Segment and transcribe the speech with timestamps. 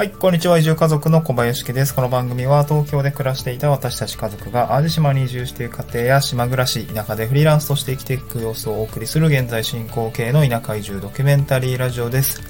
[0.00, 0.56] はい、こんにちは。
[0.56, 1.94] 移住家族の小林家です。
[1.94, 12.40] この番組は東京で暮らしていた私たち家族が淡路島に移住している家庭や島暮らし、田舎でフリーランスとして生きていく様子をお送りする現在進行形の田舎移住ドキュメンタリーラジオです。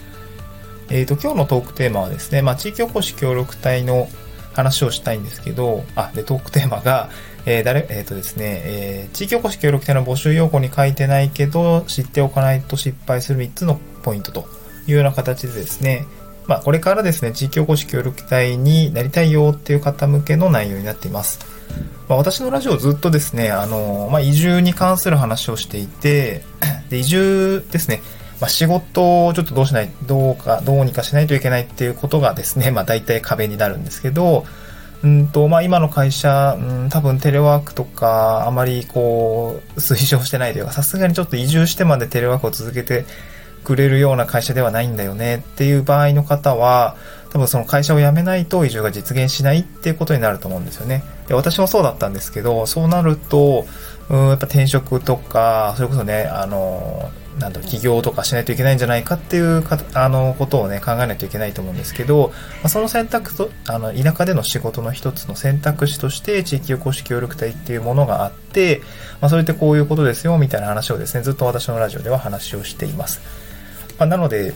[0.91, 4.09] えっ、と、今日のトークテーマはですね、まあ、地域おこし協力隊の
[4.52, 7.10] 話をしたいんですけど、あ、で、トークテーマが、
[7.46, 14.46] えー、誰、えっ、とですね、えー、地域おこし協力隊の募集要項に書いてないけど、知っておかないと失敗する3つのポイントと
[14.87, 16.06] いうような形でですね、
[16.46, 21.38] まあ、これからですね、地域おこし協力隊になりたいよっていう方向けの内容になっています。
[22.08, 26.42] まあ、私のラジオずっとですね、あの、まあ、移住に関する話をしていて、
[26.88, 28.02] で、移住ですね、
[28.40, 34.44] まあ、仕事をちょっとどうしない、どうか、どうにかしないといけないっていうことがですね、まあ、大体壁になるんですけど、
[35.02, 43.06] うんと、まあ、今の会社、うん、多分テレワークとか、あまりこう、推奨してないというか、さすがにちょっと移住してまでテレワークを続けて
[43.64, 46.97] くれるような会社ではないんだよねっていう場合の方は、
[47.30, 51.05] 多分その会社を辞めないと移住が実現しないっていうことになると思うんですよね。
[51.28, 53.66] で、私もそうだったんですけど、そうなると、
[54.08, 68.83] うん、やっぱ転職とか、それこそね、あの、なんだろう、起業とかしないといけないんじゃないかっていうか、あの、ことをね、考えないといけないと思うんですけど、まあ、その選択と、あの、田舎での仕事の一つの選択肢として、地域おこし協力隊っていうものがあって、
[69.20, 73.20] まあ、それってこういうことですよ、みたいな話をですね、ずっと私のラジオでは話をしています。
[74.01, 74.55] まあ、なので、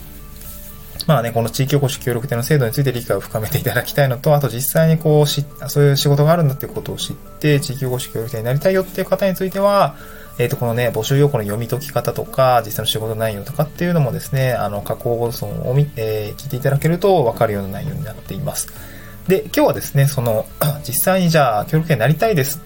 [1.06, 9.96] まあね、この地域おこし協力隊の制度について理解を深めていただきたいのと、あと実際にこうし、そういう仕事があるんだっていうことを知って、地域おこし協力隊になりたいよっていう方については、
[10.38, 18.68] えっ、と、このね、募集要項の読み解き方とか、実際の仕事内容とかっていうのもですね、あの、加工放送を見、えー聞いていただけると分かるような内容になっています。
[19.28, 20.46] で、今日はですね、その、
[20.88, 22.62] 実際にじゃあ、協力隊になりたいです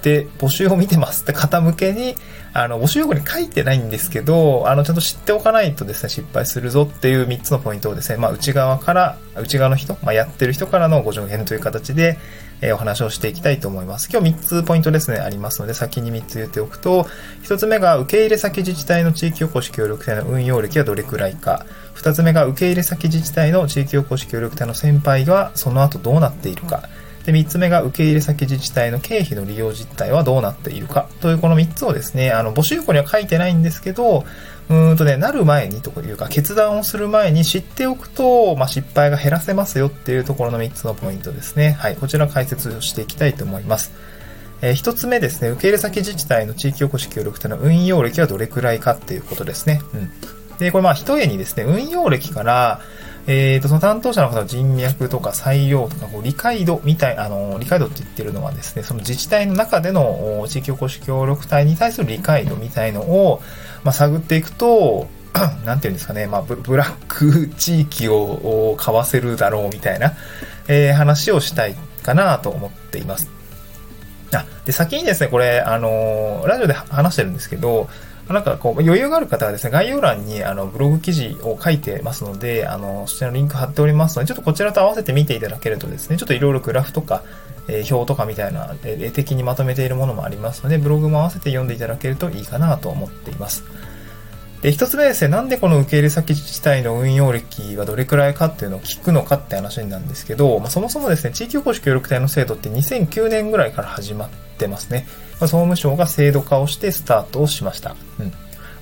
[0.00, 2.14] て、募集を見てますって方向けに、
[2.52, 12.18] あの、募集要項に書いてないんですけど、あの、ちゃんと知っておかないとですね、失敗するぞっていう3つのポイントをですね、まあ、内側から、内側の人、まあ、やってる人からのご助言という形で、
[12.60, 14.08] えーお話をしていきたいと思います。
[14.12, 17.04] 今日3つポイントですね、ありますので、先に3つ言っておくと、
[17.44, 21.66] 1つ目が受け入れ先自治体の地域おこし協力隊の運用歴はどれくらいか。
[21.94, 26.88] 2つ目が受け入れ先自治体の地域おこし協力隊の先輩がその後どうなっているか。
[27.24, 31.08] で、3つ目が受け入れ先自治体の経費の利用実態はどうなっているか。
[31.20, 34.24] というこの3つをですね、あの、募集項には書いてないんですけど、
[34.70, 41.72] うんとね、なる前にというか、決断をする前に知っておくと、まあ、失敗が減らせますよっていうところの3つのポイントですね。
[41.72, 43.92] はい、こちら解説をしていきたいと思います。
[44.60, 49.80] えー一つ目ですね、受け入れ先自治体の地域おこし協力隊の運用歴はどれくらいかっていうことですね。
[49.94, 50.10] うん。
[50.58, 52.80] で、これまあ、一重にですね、運用歴から、
[53.30, 63.42] えー、と、その担当者の方の人脈とか裁量とか、こう理解度みたい、あの、理解度って言ってるのはですね、その自治体の中での地域おこし協力隊に対する理解度みたいのを、
[63.84, 65.08] まあ、探っていくと、
[65.66, 68.16] なんていうんですかね、まあ、ブラック地域を
[68.70, 70.14] を買わせるだろうみたいな、
[70.66, 73.28] えー話をしたいかなと思っています。
[74.32, 77.90] あ、で、先にですね、これ、あのーラジオで話してるんですけど、
[78.28, 87.22] なんかこう、余裕がある方はですね、概要欄にあのブログ記事を書いてますので、あの、そちらのリンク貼っておりますので、ちょっとこちらと合わせて見ていただけるとですね、ちょっといろいろグラフとか、
[87.68, 93.64] えー表とかみたいな、えー絵的にまとめているものもありますので、ブログも合わせて読んでいただけるといいかなと思っています。
[94.62, 105.06] で、一つ目ですね、なんでこの受け入れ先自治体の運用歴はどれくらいかっていうのを聞くのかって話なんですけど、まあ、そもそもですね、地域おこし協力隊の制度って2009年ぐらいから始まってますね。
[105.40, 107.94] まあ、総務省が制度化をしてスタートをしました。
[108.18, 108.32] うん。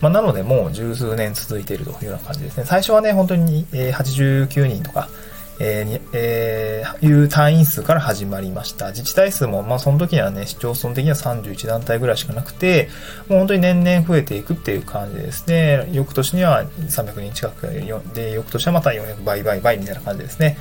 [0.01, 2.65] まあ、なのでもう十数年続いているというような感じですね。
[2.65, 5.09] 最初はね、本当に、え89人とか、
[5.59, 8.89] えーえーいう単位数から始まりました。
[8.89, 12.89] 自治体数も、まあその時にはね、市町村的には31団体ぐらいしかなくて、
[13.29, 15.89] もう本当に年々増えていくっていう感じですね。
[15.93, 17.67] 翌年には300人近く
[18.15, 20.57] で、翌年はまた400倍倍倍みたいな感じですね。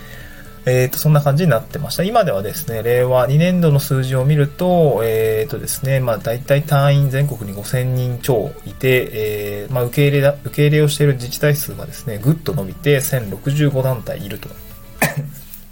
[0.67, 2.03] えっ、と、そんな感じになってました。
[2.03, 14.49] 今ではですね、令和2年度の数字を見ると、えっ、とですね、まあ大体単位全国に5000人超いて、えーまあ受け入れだ、受け入れをしている自治体数がですね、ぐっと伸びて1065団体いると。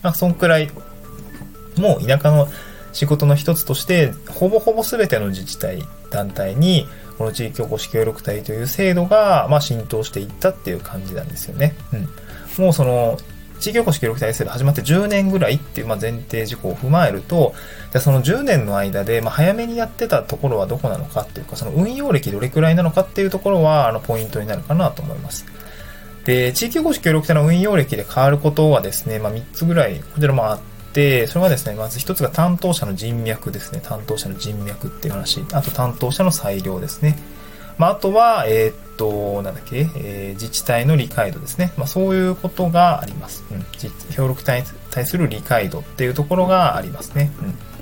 [0.03, 0.69] まあ、そんくらい、
[1.77, 2.47] もう田舎の
[2.91, 11.75] 仕事の一つとして、ほぼほぼ全ての自治体、団体に、この地域おこし協力隊という制度が、まあ、浸透していったっていう感じなんですよね。
[11.94, 12.63] うん。
[12.63, 13.17] もうその、
[13.59, 17.53] 地域おこし協力隊制度始まって10年ぐらいっていう、まあ、前提事項を踏まえると、
[17.91, 25.45] じゃその10年の間で、まあ、早めにやってたところはどこなのかっていうか、その運用歴どれくらいなのかっていうところは、あの、ポイントになるかなと思います。
[26.25, 30.59] で、地域おこし協力隊の運用歴で変わることはですね、まあ、3つぐらい、こちらもあっ
[30.93, 33.81] て、それはですね、まず1つが担当者の人脈ですね。
[33.83, 35.43] 担当者の人脈っていう話。
[35.51, 37.17] あと担当者の裁量ですね。
[37.77, 41.73] まあ、あとは、えーっと、なんだっけ、えー、自治体の理解度ですね。
[41.77, 43.43] まあ、そういうことがあります。
[43.51, 43.65] うん。
[44.13, 47.31] 協力隊に対する理解度っていうところがありますね。
[47.41, 47.72] うん。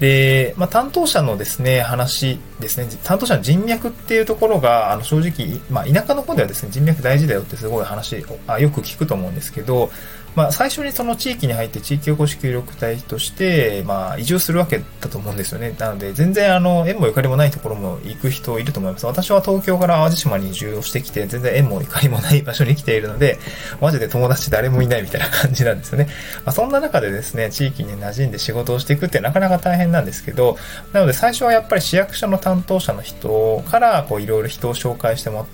[0.00, 9.90] で、まあ、担当者のですね、話ですね、担当者の人脈っていうところが、あの、正直、まあ、田舎の方ではですね、人脈大事だよってすごい話あ、よく聞くと思うんですけど、
[10.36, 15.74] まあ、最初にその地域に入って地域おこし協力隊として、まあ、移住するわけだと思うんですよね。
[15.78, 19.06] なので、全然あの、縁もゆかりもないところも行く人いると思います。
[19.06, 23.38] 私は東京から淡路島に移住をしてきて、全然縁もゆかりもない場所に来ているので、
[23.80, 26.06] マジで友達誰もいないみたいな感じなんですよね。
[26.44, 30.56] まあ、そんな中でですね、地域に馴染んで仕事をしていくってなかなか大変なんですけど、
[30.92, 35.46] なので最初はやっぱり市役所の担当者の人から、こう、いろいろ人を紹介しても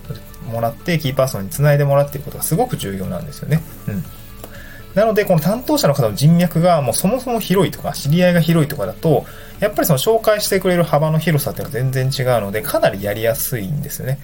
[0.61, 3.63] らって、キーパーソンに繋いでもらっていくことがすごく重要なんですよね。
[3.89, 4.05] うん。
[4.97, 9.27] なので、この担当者の方の人脈がもうそもそも広いとか、知り合いが広いとかだと、
[9.61, 14.19] やっぱりその紹介してくれる幅の広さっていうのは全然違うので、かなりやりやすいんですよね。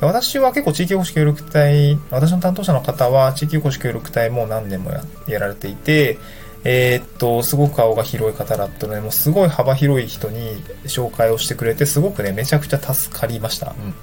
[0.00, 6.18] 私は結構地域おこし協力隊、私の担当者の方は地域おこし協力隊も何年もややられていて、
[6.64, 13.76] えー、っと、すごく顔が広い方だったので、もうすごい幅広い人に紹介をしてくれて、すごくね、めちゃくちゃ助かりました。
[13.78, 13.94] うん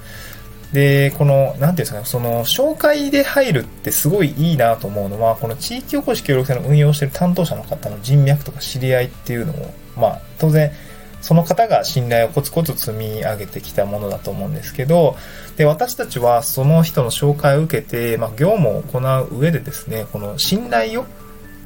[0.74, 10.72] で、この、なんていうんですかね、その、紹介で入るってすごいいいなと思うのは、この地域おこし協力隊の運用してる担当者の方の人脈とか知り合いっていうのを、まあ、当然、
[11.20, 15.16] その方が信頼をコツコツ積み上げてきたものだと思うんですけど、
[15.56, 21.06] で、私たちはその人の紹介を受けて、まあ、業務を行う上でですね、この信頼を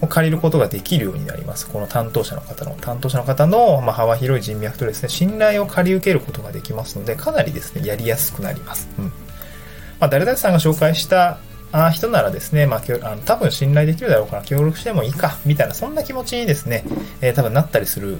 [0.00, 1.68] を借りることができるようになります。
[1.68, 8.88] この担当者の方の、担当者の方の、ま、幅広い人脈とですね、信頼を借り受けることができますので、かなりですね、やりやすくなります。
[8.98, 9.04] うん。
[9.06, 11.38] まあ、誰々さんが紹介した
[11.70, 16.84] あ人ならですね、まあ、あの多分信頼できるだろうから協力してもいいか、みたいな、そんな気持ちにですね、
[17.20, 18.18] えー、多分なったりする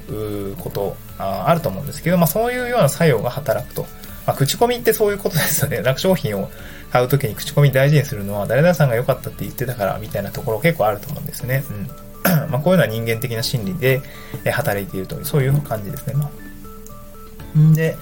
[0.58, 3.86] ことああると思うんですけど、まあ、そういうような作用が働くと。
[4.26, 5.81] まあ、口コミってそういうことですよね。
[5.81, 6.50] なんか商品を
[6.90, 11.64] 買うときに口コミ大事にするのは、誰々さんが良かったって言ってたから、みたいなところ結構あると思うんですね。
[11.70, 11.88] うん。
[12.50, 14.00] まあ、こういうのは人間的な心理で
[14.50, 16.14] 働いているという、そういう感じですね。
[16.14, 17.96] まあ、で、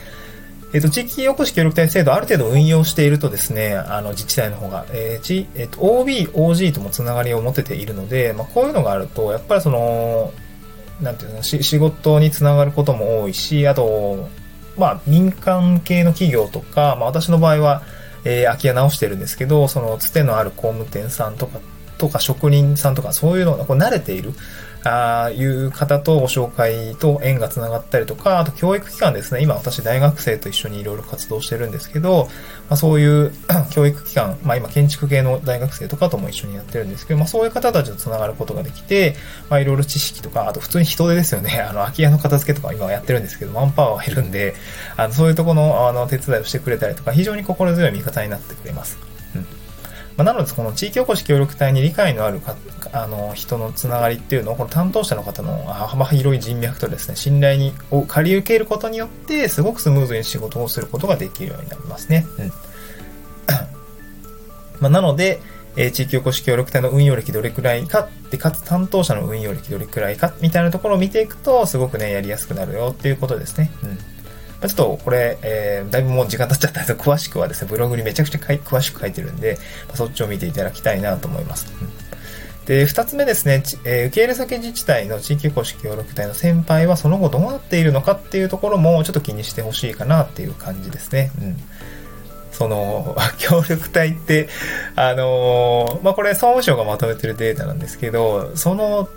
[0.72, 10.32] えっ、ー、と、地域おこし協力隊制度ある程度運用しているとですね、あの、自治体の方が、えー、ち、えっ、ー、と、OB、OG ともつながりを持てているので、まあ、こういうのがあると、やっぱりその、
[11.00, 14.28] なんていうの、仕事につながることも多いし、あと、
[14.76, 17.82] まあ、民間系の企業とか、まあ、私の場合は、
[18.24, 21.60] えー、空き家直してるんですけど、その、つてのある工務店さんとか、
[21.98, 24.32] とか職人さんとか、そういうのがこう慣れている。
[24.86, 29.42] ああいう方とご紹介と縁が繋がったりとか、あと教育機関ですね。
[29.42, 32.28] 今私大学生と一緒にいろいろ活動してるんですけど、
[32.68, 33.32] まあ、そういう
[33.70, 39.16] 教育機関、まあ今建築系の大学生とかとも一緒にやってるんですけど、まあそういう方たちと繋がることができて、
[39.50, 41.60] まあいろいろ知識とか、あと普通に人手ですよね。
[41.68, 44.54] あの空き家の片付けとか今やってるんですけど、マンパワーがいるんで、
[44.96, 48.98] あのそういうとこのあの手伝いをしてくれたりとか、非常に心強い味方になってくれます。
[49.34, 49.46] うん
[50.16, 52.56] まあ、なので、この地域おこし協力隊に理解のあるか
[52.92, 62.26] あの人のつながりっていうのを、この担当者の方の幅広い人脈とですね、信頼にを借り受けることによって、すごくスムーズに仕事をすることができるようになりますね。
[62.38, 62.52] うん。
[64.80, 65.40] まあ、なので、
[65.76, 73.70] えー、地域おこし協力隊の運用歴どれくらいかで、かつ担当者の運用歴どれくらいか、みたいなところを見ていくと、すごくね、やりやすくなるよっていうことですね。
[73.82, 73.98] うん。
[74.68, 79.58] ちょっとこれ、えー、だいぶもう時間経っちゃったんですけど、詳しくはですね、ブログにめちゃくちゃ詳しく書いてるんで、
[79.94, 81.66] そっちを見ていただきたいなと思います。
[82.66, 91.30] で、二つ目ですね、えー、受け入れ先自治体の地域公式協力隊の先輩はその後どうなっているのかっていうところもちょっと気にしてほしいかなっていう感じですね。
[91.40, 91.56] うん。
[92.50, 94.48] その、 協力隊って、
[94.96, 99.08] あのー、まあ、これ総務省がまとめてるデータなんですけど、その、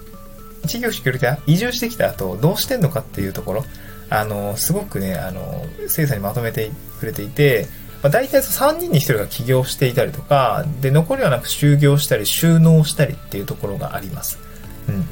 [0.67, 3.65] 地域公式協力隊移住してきた後、どうしてんのかっていうところ、
[4.09, 7.67] あの、すごくね、あの、精査にまとめてくれていて、
[8.01, 14.39] まあ、大体3人に1人が起業していたりとか、で、残りはなく就業したり、収納したりっていうところがあります。
[14.87, 15.05] うん。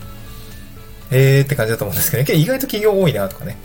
[1.11, 3.57] えーって感じだと思うんですけどね、意外と起業多いなとかね。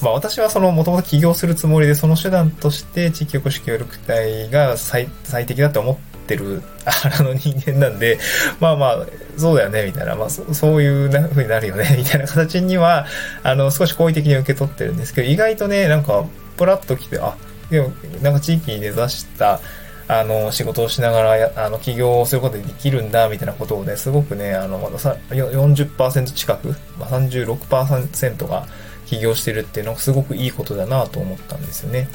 [0.00, 5.96] まあ私はその、もともと起業するつもりで、その手段として地域おこし協力隊が最最適だと思っ
[6.26, 8.18] てる、あの人間なんで、
[8.60, 9.06] まあまあ、
[9.36, 13.06] そうだよね、みたいな、まあそそういうな風になるよね、 みたいな形には、
[13.42, 16.24] あの、少し好意的に受け取ってるんですけど、意外とね、なんか、
[16.56, 17.36] プラッと来て、あ、
[17.70, 19.60] でも、なんか地域に根ざした、
[20.08, 28.66] あの、仕事をしながら、あの、起業をすることでできるんだ、みたいなことをね、すごくね、あの、40%近く、まあ、36%が
[29.06, 32.08] 起業してるっていうのがすごくいいことだなと思ったんですよね。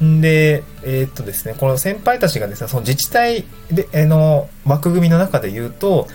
[0.00, 0.20] うん。
[0.20, 6.06] で、えー、っとですね、この先輩たちがですね、その自治体で、えの、枠組みの中で言うと、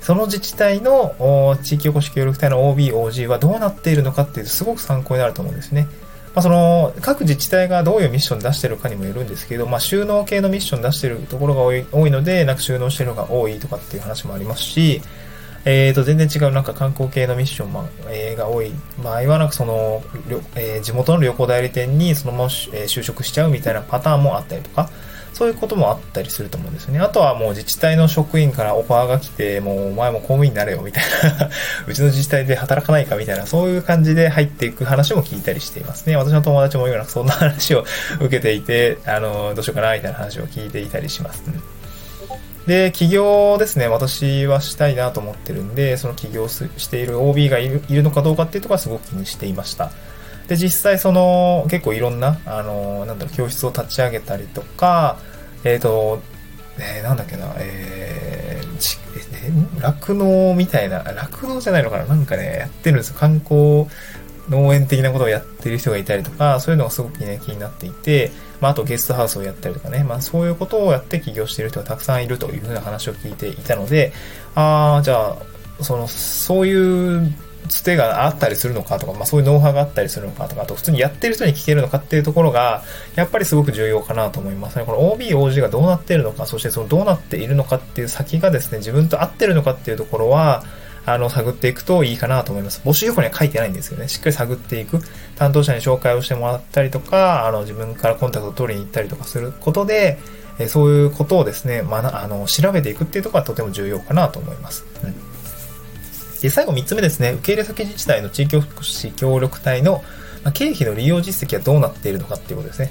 [0.00, 5.88] その自治体の地域おこし協力隊の OB、OG はどうなっているのかっていうとすごく参考になると思うんですね。
[6.36, 15.00] まあ、その、各自治体がどういうミッション出してるかにもよるんですけど、まあ、収納系のミッション出してるところが多い多いので、なんか収納してるのが多いとかっていう話もありますし、
[15.64, 18.70] えー、と、全然違うなんか観光系のミッション、まあえー、が多い
[19.02, 20.02] 場合は、なんかその、
[20.56, 24.90] えー、地元の旅行代理店にそのまま、えー、就職しちゃうみたいなパターンもあったりとか、
[25.36, 27.00] そういうこともあったりすると思うんですよね。
[27.00, 31.04] あとはもう自治体の職員からオファーが来て、もうお前も公務員になれよみたい
[31.38, 31.50] な
[31.86, 36.16] うちの自治体で働かないかみたいな、そういう感じで入っていく話も聞いたりしていますね。
[36.16, 37.84] 私の友達も今そんな話を
[38.18, 41.42] 受けていて、あの、どうしようかなみたいな話を聞いていたりします。
[41.46, 41.62] うん
[42.66, 49.92] で、起業ですね、私はしたいなと思ってるんで、その起業している OB がいるいるのかどうかっていうところはすごく気にしていました。
[50.48, 55.18] で、実際その、結構いろんな、あの、なんだろう、教室を立ち上げたりとか、
[55.66, 56.20] えっ、ー、と、
[56.78, 63.16] えー、なんだっけな、えー、酪農みたいな、酪農じゃないのかななんかね、やってるんですよ。
[63.18, 63.86] 観光
[64.48, 68.30] 農園的なことをやってる人がいたりとか、そういうのがすごくね、気になっていて、
[68.60, 74.12] まあ、あとゲストハウスをやったりとかね、まあ、そういうことをやって起業している人がたくさんいるというふうな話を聞いていたので、
[74.54, 75.36] ああ、じゃあ、
[75.82, 77.34] その、そういう
[77.68, 82.82] つてがあったりするのかとか、まあそういうノウハウがあったりするのかとか、あと普通にやってる人に聞けるのかっていうところが、
[83.14, 84.84] やっぱりすごく重要かなと思いますね。
[84.84, 90.64] この OB、OG がどうなっているのか、そしてそのどうなっているのかっていう先がですね、自分と合ってるのかっていうところは、
[91.06, 92.82] あの、探っていくといいかなと思います。
[92.84, 94.08] 募集要項には書いてないんですよね。
[94.08, 95.00] しっかり探っていく。
[95.36, 100.18] 担当者に紹介をしてもらったりとか、あの、自分からコンタクトを取りに行ったりとかすることで、
[100.58, 104.84] えそういうことをですね、まあ、あの、調べていくっていうところはとても重要かなと思います。
[105.04, 105.35] うん。
[106.46, 110.04] で、最後3つ目ですね、受け入れ先自治体の地域福祉協力隊の、
[110.54, 112.90] 経費の利用実績はどうなっているのかっていうことですね。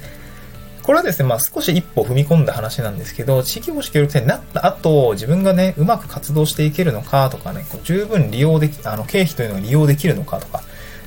[0.84, 10.62] これはですね、まあ少し一歩踏み込んだ話なんですけど、地域保守協力隊になった後、自分がね、うまく活動していけるのかとかね、こう十分利用でき、あの、経費というのが利用できるのかとか、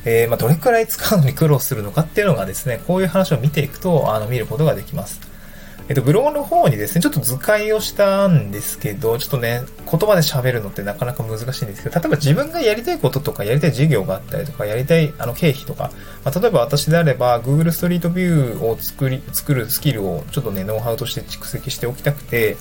[0.07, 5.21] えー、まあどれくらい使うのに苦労するのかっていうのがですね、こういう話を見ていくと、あの、見ることができます。
[5.89, 15.91] えっと、ブログの方にですね、ちょっと図解をしたんですけど、ちょっとね、言葉で喋るのってなかなか難しいんですけど、例えば自分がやりたいこととか、やりたい事業があったりとか、やりたいあの経費とか、
[16.25, 22.59] まあ、例えば私であれば、Google ストリートビューを作り、作るスキルをちょっとね、ノウハウとして蓄積しておきたくて、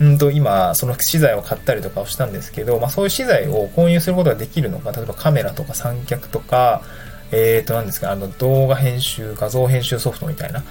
[0.00, 6.82] うんと、今、その資材を買ったりとかをしたんですけど、まあそういう資材を購入することができるのか、例えばカメラとか三脚とか、
[7.30, 10.64] えっ、ー、と、何ですか、あの、動画編集、画像編集ソフトみたいな、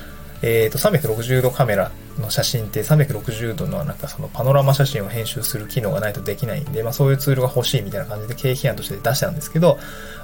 [0.46, 9.78] えっ、ー、と、360度カメラの写真って360度のなんかそのパノラマ写真を編集する機能がないとできないんで、まあそういうツールが欲しいみたいな感じで経費案として出したんですけど、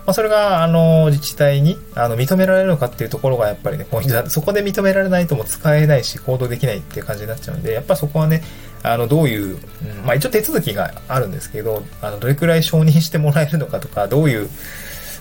[0.06, 4.30] まあそれがあの自治体にあの認められるのかっていうところがやっぱりね、ポイントだ。
[4.30, 8.44] そこで認められないとも使えないし行動できないっていう感じになっちゃうんで、やっぱそこはね、
[8.84, 14.48] あのどういう、うん、まあ一応手続きがあるんですけど、あのどれくらい承認してもらえるのかとか、どういう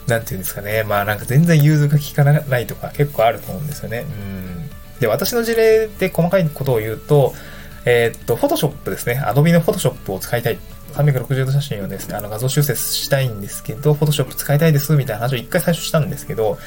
[0.09, 0.85] なんていうんですかね。
[0.85, 4.05] まあなんか全然融通が効かないとか結構あると思うんですよね。
[4.45, 4.60] うん
[5.01, 7.35] で、私の事例で細かいことを言うと、
[7.85, 9.21] えー、っと、フォトショップですね。
[9.25, 10.59] Adobe のフォトショップを使いたい。
[10.93, 16.59] 360度写真をですね、あの画像修正したいんですけど、フォトショップ使いたいですみたいな話を一回最初したんですけど、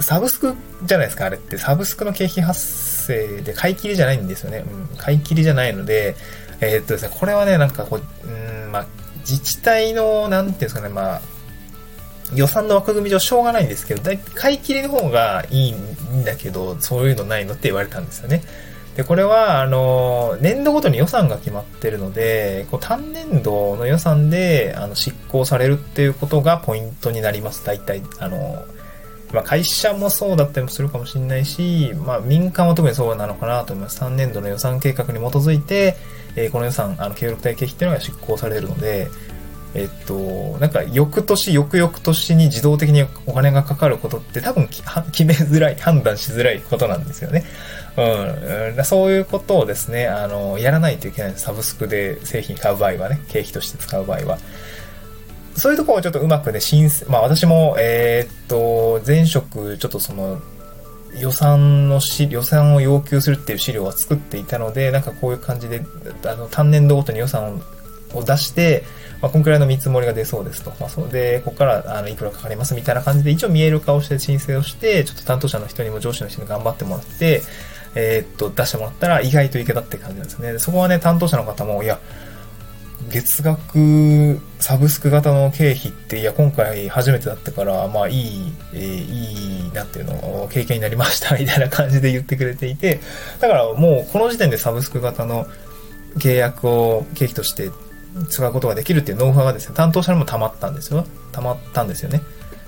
[0.00, 1.58] サブスクじゃないですか、あれって。
[1.58, 4.64] サブスクの経費発生で買い切りじゃないんですよね。
[4.66, 6.16] うん、買い切りじゃないので、
[6.60, 8.86] えー、っとですね、これはね、なんかこう、うん、まあ、
[9.20, 11.22] 自治体の、なんていうんですかね、まあ、
[12.34, 18.42] 予算の枠組み上しょうがないんですけど、だい買い切りの方がいいんだけど、そういうのないのって言われたんですよね。
[18.96, 27.64] で、これは、あの、年度ごとに予算が決まってるので、こう単年度の予算で、あの、執行されるっていうことがポイントになります。
[27.64, 28.64] 大体、あの、
[29.32, 34.00] まあ、会社もそうだったりもするかもしれないし、まあ、民間は特にそうなのかなと思います。
[34.00, 35.96] 3年度の予算計画に基づいて、
[36.36, 39.08] えー、この予算、あの、協力隊経費っていうのが執行されるので、
[39.76, 44.68] えっと、なんか翌年、翌々年に自動的にお金がかかることって多分
[45.12, 47.44] 決めづらい、判断しづらいことなんですよね。
[47.96, 48.84] うん。
[48.84, 54.38] そういうことをですね、あの、やらないといけないサブスクで製品買う場合はね、経費として使う場合は。
[55.56, 60.40] そういうところをちょっとうまくね、申請、まあ私も、えー、っと、前職、ちょっとその、
[61.18, 65.82] 予算のし、予算を要求するっていう資料は作っていたので、なんかこういう感じで、
[66.26, 67.60] あの、単年度ごとに予算を
[68.14, 68.84] を出して、
[69.20, 70.72] まあ、こんくらいの見積もりが出そうですと。
[70.78, 77.42] まあ、それで、ここからあのいくらかかりますみたいな感じで、一応見える顔して申請をして、ちょっと担当者の人にも上司の人に頑張ってもらって、
[77.94, 80.58] えー、っと、出してもらったら意外といけたって感じなんですね。
[80.58, 81.98] そこはね、担当者の方も、いや、
[83.08, 93.00] 月額サブスク型の経費って、いや、今回初めてだったから、まあいい、えー、いいなっていうのを経験になりました、 みたいな感じで言ってくれていて、
[93.40, 95.46] だからもうこの時点でサブスク型の
[96.18, 97.70] 契約を経費として
[98.28, 101.04] 使うことができるっていうノウハウがですね、担当者にも溜まったんですよ。
[101.32, 102.22] 溜まったんですよね。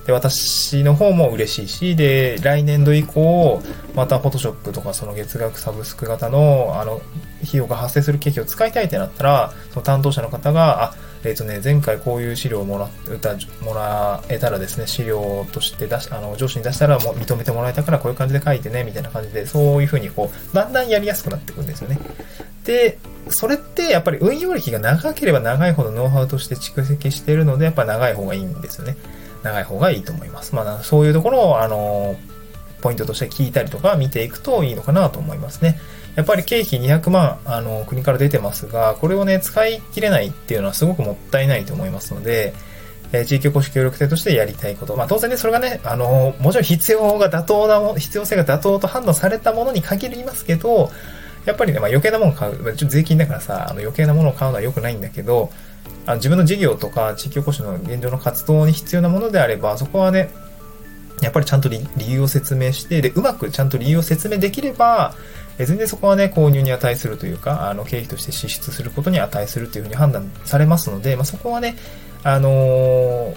[0.09, 3.63] で、私の方も嬉しいし、で、来年度以降、
[3.95, 7.03] またフォトショップとかその月額サブスク型の、あの、
[7.47, 21.99] 費用が発生する機器を使いたいってなったら、その担当者の方が、あ、えっ、ー、とね、前回こういう資料をもらったもらえたらですね、資料として出し、あの、上司に出したらもう認めてもらえたからこういう感じで書いてね、みたいな感じで、そういうふうにこう、だんだんやりやすくなっていくんですよね。
[22.65, 22.99] で、
[23.31, 28.97] それってやっぱり運用歴が長ければ長いほどノウハウとして蓄積しているので、やっぱ長い方がいいんですよね。
[29.43, 30.55] 長い方がいいと思います。
[30.55, 32.17] まあ、そういうところを、あの、
[32.81, 35.79] ポイントとして聞いたりとか見ていくといいのかなと思いますね。
[36.17, 42.55] やっぱり経費200万、あの、国から出てますが、これをね、使い切れないっていうのはすごくもったいないと思いますので、
[43.13, 44.97] えー、地域おこし協力隊としてやりたいこと。
[44.97, 50.91] まあ当然ね、それがね、あの、もちろん必要が妥当な、必要性が妥当と判断されたものに限りますけど、
[51.49, 55.51] やっぱりね、まあ余計なもの買う、まあ、税金だからさ、あの余計なものを買うのは良くないんだけど、
[56.05, 60.31] あの自分の事業とか地域おこしの現状の活動に必要なものであれば、そこはね、
[61.23, 65.15] やっぱりちゃんと理由を説明して、で、うまくちゃんと理由を説明できれば、
[65.59, 71.77] え全然そこはね、購入に値するというか、あの、経費として支出することに値するというふうに判断されますので、まあ、そこはね、
[72.23, 73.37] あのー、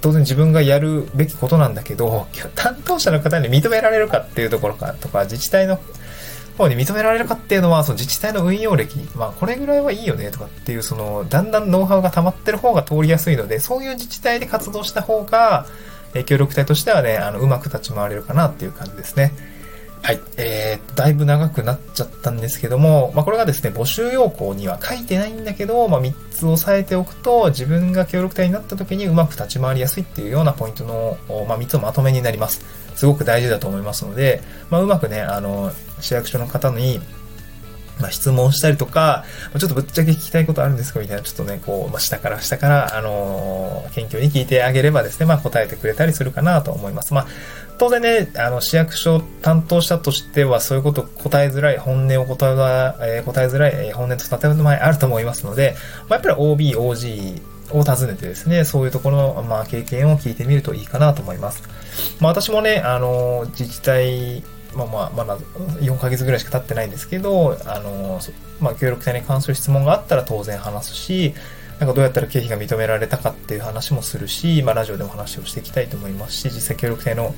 [0.00, 5.78] 当然自分がやるべきことなんだけど、 担当者の方に認められるかっていうところかとか、自治体の
[6.60, 15.66] 方に認められるかっていうのは、その自治体の運用歴、まあこれぐらいはいいよねとかっていう、その、だんだんノウハウが溜まってる方が通りやすいので、そういう自治体で活動した方が、
[16.14, 19.32] え協力隊としてはね、あの、うまく立ち回れるかなっていう感じですね。
[20.02, 20.20] はい。
[20.38, 32.64] えー、だいぶ長くなっちゃったんですけども、まあ、これがですね、募集要項には書いてないんだけど、まあ、3つ押さえておくと、自分が協力隊になった時にうまく立ち回りやすいっていうようなポイントの、まあ、3つのまとめになります。
[32.94, 37.00] すごく大事だと思いますので、まあ、うまくね、あの、市役所の方に、
[38.00, 39.24] ま、質問したりとか、
[39.58, 47.14] ちょっとぶっちゃけ聞きたいことあるんですかみたいな、ちょっとね、こう、まあ、下から下から、あのー、謙虚に聞いてあげればですね、まあ、答えてくれたりするかなと思います。
[47.14, 47.26] まあ、
[47.80, 52.46] 当然ね、あの、市役所担当者としては、そういうこと答えづらい、本音を答
[53.00, 55.74] え、えー、答えづらい、本音と建前あると思いますので、
[56.06, 57.40] まあ、やっぱり OB、OG
[57.72, 61.62] を訪ねてですね、そういうところの、まあ、経験を聞いてみるといいかなと思います。
[62.20, 64.42] まあ、私もね、あの、自治体、
[64.74, 68.20] まあまあ、まだ4ヶ月ぐらいしか経ってないんですけど、あの、
[68.60, 71.32] まあ、協力隊に関する質問があったら当然話すし、
[71.78, 77.34] なんかどうやったら経費が認められたかっていう話もするし、まあ、ラジオでも話をしていきたいと思いますし、実際協力隊の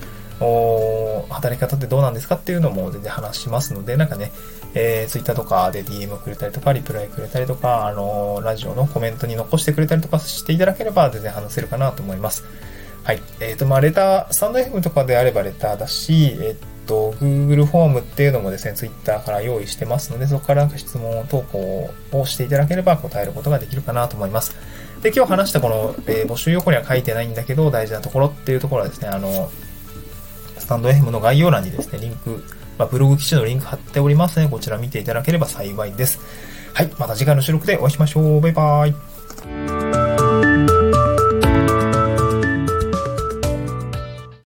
[1.31, 4.33] 働き方ってどうなんですかっていうのも全然話しますので、なんかね、
[4.74, 12.44] えー、Twitter とかで DM くれたりとか、リプライくれたりとか、あのー、ラジオのコメントに残してくれたりとかしていただければ全然話せるかなと思います。
[13.05, 13.22] はい。
[13.40, 24.55] えっ、ー、と、まあ、レター、スタンド FM とかであればレターだし、えっ、と、Google フォームっていうのもですね、Twitter から用意してますので、そこからなんか質問投稿をしていただければ答えることができるかなと思います。
[25.02, 29.50] で、今日話したこの、えー、募集要項には書いてないんだけど、大事なところっていうところはですね、あの、
[30.62, 32.44] スタンド FM の概要欄にですね、リンク、
[32.79, 34.51] まあ、ブログ記事のリンク貼っておりますのね。
[34.51, 36.20] こちら見ていただければ幸いです。
[36.72, 36.90] はい。
[36.98, 38.40] また次回の収録でお会いしましょう。
[38.40, 40.01] バイバーイ。